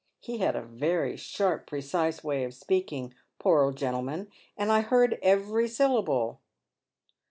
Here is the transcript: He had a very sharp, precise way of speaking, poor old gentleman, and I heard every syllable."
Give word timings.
He 0.19 0.39
had 0.39 0.55
a 0.55 0.63
very 0.63 1.15
sharp, 1.15 1.67
precise 1.67 2.23
way 2.23 2.43
of 2.43 2.55
speaking, 2.55 3.13
poor 3.37 3.61
old 3.61 3.75
gentleman, 3.77 4.31
and 4.57 4.71
I 4.71 4.81
heard 4.81 5.19
every 5.21 5.67
syllable." 5.67 6.39